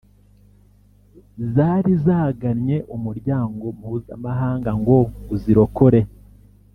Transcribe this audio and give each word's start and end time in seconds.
zari 1.53 1.93
zagannye 2.05 2.77
umuryanyo 2.95 3.67
mpuzamahanga 3.77 4.69
ngo 4.79 4.97
uzirokore 5.33 6.01